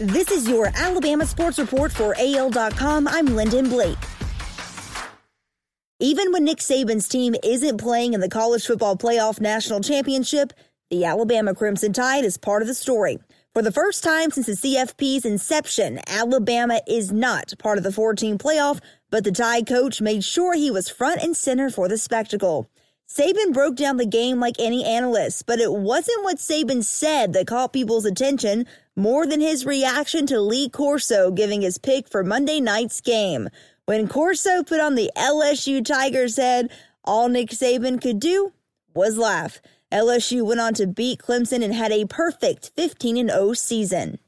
This 0.00 0.30
is 0.30 0.48
your 0.48 0.70
Alabama 0.76 1.26
Sports 1.26 1.58
Report 1.58 1.90
for 1.90 2.14
AL.com. 2.16 3.08
I'm 3.08 3.26
Lyndon 3.26 3.68
Blake. 3.68 3.98
Even 5.98 6.30
when 6.30 6.44
Nick 6.44 6.58
Saban's 6.58 7.08
team 7.08 7.34
isn't 7.42 7.78
playing 7.78 8.14
in 8.14 8.20
the 8.20 8.28
College 8.28 8.64
Football 8.64 8.96
Playoff 8.96 9.40
National 9.40 9.80
Championship, 9.80 10.52
the 10.88 11.04
Alabama 11.04 11.52
Crimson 11.52 11.92
Tide 11.92 12.24
is 12.24 12.38
part 12.38 12.62
of 12.62 12.68
the 12.68 12.74
story. 12.74 13.18
For 13.54 13.60
the 13.60 13.72
first 13.72 14.04
time 14.04 14.30
since 14.30 14.46
the 14.46 14.52
CFP's 14.52 15.24
inception, 15.24 15.98
Alabama 16.06 16.80
is 16.86 17.10
not 17.10 17.54
part 17.58 17.76
of 17.76 17.82
the 17.82 17.90
14 17.90 18.38
playoff, 18.38 18.78
but 19.10 19.24
the 19.24 19.32
Tide 19.32 19.66
coach 19.66 20.00
made 20.00 20.22
sure 20.22 20.54
he 20.54 20.70
was 20.70 20.88
front 20.88 21.24
and 21.24 21.36
center 21.36 21.70
for 21.70 21.88
the 21.88 21.98
spectacle. 21.98 22.70
Saban 23.10 23.54
broke 23.54 23.74
down 23.74 23.96
the 23.96 24.04
game 24.04 24.38
like 24.38 24.56
any 24.58 24.84
analyst, 24.84 25.46
but 25.46 25.58
it 25.58 25.72
wasn't 25.72 26.22
what 26.24 26.36
Saban 26.36 26.84
said 26.84 27.32
that 27.32 27.46
caught 27.46 27.72
people's 27.72 28.04
attention 28.04 28.66
more 28.98 29.26
than 29.26 29.40
his 29.40 29.64
reaction 29.64 30.26
to 30.26 30.40
Lee 30.40 30.68
Corso 30.68 31.30
giving 31.30 31.62
his 31.62 31.78
pick 31.78 32.08
for 32.08 32.24
Monday 32.24 32.60
night's 32.60 33.00
game. 33.00 33.48
When 33.86 34.08
Corso 34.08 34.64
put 34.64 34.80
on 34.80 34.96
the 34.96 35.10
LSU 35.16 35.84
Tigers 35.84 36.36
head, 36.36 36.70
all 37.04 37.28
Nick 37.28 37.50
Saban 37.50 38.02
could 38.02 38.18
do 38.18 38.52
was 38.94 39.16
laugh. 39.16 39.62
LSU 39.92 40.44
went 40.44 40.60
on 40.60 40.74
to 40.74 40.86
beat 40.86 41.20
Clemson 41.20 41.64
and 41.64 41.72
had 41.72 41.92
a 41.92 42.06
perfect 42.06 42.72
15 42.76 43.28
0 43.28 43.52
season. 43.54 44.18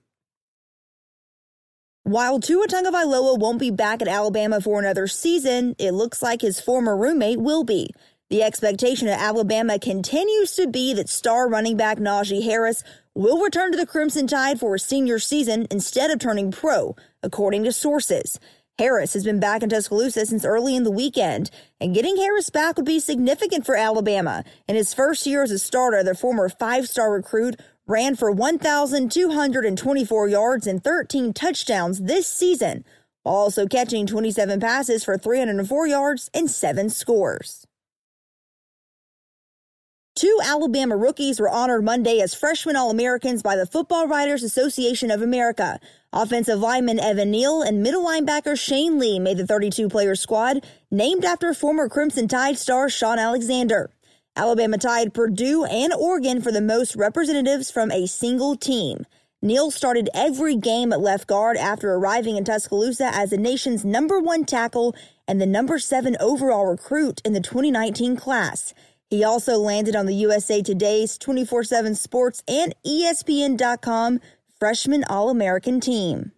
While 2.04 2.40
Tua 2.40 2.66
Tagovailoa 2.66 3.38
won't 3.38 3.58
be 3.58 3.70
back 3.70 4.00
at 4.00 4.08
Alabama 4.08 4.60
for 4.60 4.78
another 4.78 5.06
season, 5.06 5.74
it 5.78 5.92
looks 5.92 6.22
like 6.22 6.40
his 6.40 6.60
former 6.60 6.96
roommate 6.96 7.40
will 7.40 7.64
be. 7.64 7.90
The 8.30 8.44
expectation 8.44 9.08
at 9.08 9.20
Alabama 9.20 9.78
continues 9.78 10.54
to 10.54 10.68
be 10.68 10.94
that 10.94 11.08
star 11.08 11.48
running 11.48 11.76
back 11.76 11.98
Najee 11.98 12.44
Harris 12.44 12.84
will 13.20 13.42
return 13.42 13.70
to 13.70 13.76
the 13.76 13.84
Crimson 13.84 14.26
Tide 14.26 14.58
for 14.58 14.74
a 14.74 14.78
senior 14.78 15.18
season 15.18 15.66
instead 15.70 16.10
of 16.10 16.18
turning 16.18 16.50
pro, 16.50 16.96
according 17.22 17.64
to 17.64 17.72
sources. 17.72 18.40
Harris 18.78 19.12
has 19.12 19.24
been 19.24 19.38
back 19.38 19.62
in 19.62 19.68
Tuscaloosa 19.68 20.24
since 20.24 20.42
early 20.42 20.74
in 20.74 20.84
the 20.84 20.90
weekend, 20.90 21.50
and 21.82 21.94
getting 21.94 22.16
Harris 22.16 22.48
back 22.48 22.78
would 22.78 22.86
be 22.86 22.98
significant 22.98 23.66
for 23.66 23.76
Alabama. 23.76 24.42
In 24.66 24.74
his 24.74 24.94
first 24.94 25.26
year 25.26 25.42
as 25.42 25.50
a 25.50 25.58
starter, 25.58 26.02
the 26.02 26.14
former 26.14 26.48
five 26.48 26.88
star 26.88 27.12
recruit 27.12 27.60
ran 27.86 28.16
for 28.16 28.30
1,224 28.30 30.28
yards 30.28 30.66
and 30.66 30.82
13 30.82 31.34
touchdowns 31.34 32.00
this 32.00 32.26
season, 32.26 32.86
while 33.22 33.34
also 33.34 33.66
catching 33.66 34.06
27 34.06 34.60
passes 34.60 35.04
for 35.04 35.18
304 35.18 35.86
yards 35.86 36.30
and 36.32 36.50
seven 36.50 36.88
scores. 36.88 37.66
Two 40.20 40.38
Alabama 40.44 40.98
rookies 40.98 41.40
were 41.40 41.48
honored 41.48 41.82
Monday 41.82 42.20
as 42.20 42.34
freshman 42.34 42.76
All 42.76 42.90
Americans 42.90 43.42
by 43.42 43.56
the 43.56 43.64
Football 43.64 44.06
Writers 44.06 44.42
Association 44.42 45.10
of 45.10 45.22
America. 45.22 45.80
Offensive 46.12 46.58
lineman 46.58 47.00
Evan 47.00 47.30
Neal 47.30 47.62
and 47.62 47.82
middle 47.82 48.04
linebacker 48.04 48.54
Shane 48.60 48.98
Lee 48.98 49.18
made 49.18 49.38
the 49.38 49.46
32 49.46 49.88
player 49.88 50.14
squad, 50.14 50.62
named 50.90 51.24
after 51.24 51.54
former 51.54 51.88
Crimson 51.88 52.28
Tide 52.28 52.58
star 52.58 52.90
Shaun 52.90 53.18
Alexander. 53.18 53.90
Alabama 54.36 54.76
tied 54.76 55.14
Purdue 55.14 55.64
and 55.64 55.94
Oregon 55.94 56.42
for 56.42 56.52
the 56.52 56.60
most 56.60 56.96
representatives 56.96 57.70
from 57.70 57.90
a 57.90 58.06
single 58.06 58.56
team. 58.56 59.06
Neal 59.40 59.70
started 59.70 60.10
every 60.12 60.54
game 60.54 60.92
at 60.92 61.00
left 61.00 61.28
guard 61.28 61.56
after 61.56 61.94
arriving 61.94 62.36
in 62.36 62.44
Tuscaloosa 62.44 63.06
as 63.14 63.30
the 63.30 63.38
nation's 63.38 63.86
number 63.86 64.20
one 64.20 64.44
tackle 64.44 64.94
and 65.26 65.40
the 65.40 65.46
number 65.46 65.78
seven 65.78 66.14
overall 66.20 66.66
recruit 66.66 67.22
in 67.24 67.32
the 67.32 67.40
2019 67.40 68.16
class. 68.16 68.74
He 69.10 69.24
also 69.24 69.58
landed 69.58 69.96
on 69.96 70.06
the 70.06 70.14
USA 70.14 70.62
Today's 70.62 71.18
24 71.18 71.64
7 71.64 71.94
Sports 71.96 72.44
and 72.46 72.74
ESPN.com 72.86 74.20
Freshman 74.58 75.02
All 75.04 75.30
American 75.30 75.80
team. 75.80 76.30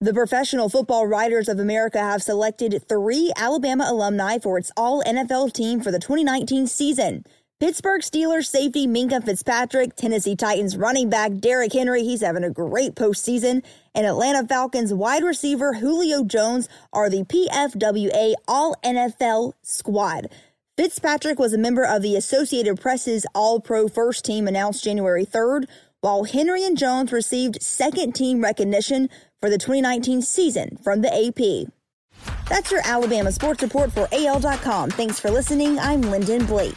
The 0.00 0.12
Professional 0.12 0.68
Football 0.68 1.06
Writers 1.06 1.48
of 1.48 1.60
America 1.60 2.00
have 2.00 2.22
selected 2.22 2.82
three 2.88 3.32
Alabama 3.36 3.86
alumni 3.88 4.38
for 4.38 4.58
its 4.58 4.72
All 4.76 5.02
NFL 5.04 5.52
team 5.52 5.80
for 5.80 5.92
the 5.92 6.00
2019 6.00 6.66
season. 6.66 7.24
Pittsburgh 7.60 8.02
Steelers 8.02 8.46
safety 8.46 8.86
Minkah 8.86 9.24
Fitzpatrick, 9.24 9.96
Tennessee 9.96 10.36
Titans 10.36 10.76
running 10.76 11.08
back 11.08 11.38
Derrick 11.38 11.72
Henry, 11.72 12.02
he's 12.02 12.20
having 12.20 12.44
a 12.44 12.50
great 12.50 12.94
postseason, 12.94 13.64
and 13.94 14.06
Atlanta 14.06 14.46
Falcons 14.46 14.92
wide 14.92 15.22
receiver 15.22 15.72
Julio 15.74 16.24
Jones 16.24 16.68
are 16.92 17.08
the 17.08 17.24
PFWA 17.24 18.34
All 18.46 18.74
NFL 18.84 19.54
squad. 19.62 20.28
Fitzpatrick 20.76 21.38
was 21.38 21.54
a 21.54 21.58
member 21.58 21.84
of 21.84 22.02
the 22.02 22.16
Associated 22.16 22.78
Press's 22.78 23.24
All 23.34 23.60
Pro 23.60 23.88
First 23.88 24.26
Team 24.26 24.46
announced 24.46 24.84
January 24.84 25.24
3rd, 25.24 25.64
while 26.02 26.24
Henry 26.24 26.66
and 26.66 26.76
Jones 26.76 27.12
received 27.12 27.62
second 27.62 28.14
team 28.14 28.42
recognition 28.42 29.08
for 29.40 29.48
the 29.48 29.56
2019 29.56 30.20
season 30.20 30.76
from 30.84 31.00
the 31.00 31.08
AP. 31.08 31.72
That's 32.50 32.70
your 32.70 32.82
Alabama 32.84 33.32
Sports 33.32 33.62
Report 33.62 33.90
for 33.90 34.06
AL.com. 34.12 34.90
Thanks 34.90 35.18
for 35.18 35.30
listening. 35.30 35.78
I'm 35.78 36.02
Lyndon 36.02 36.44
Blake. 36.44 36.76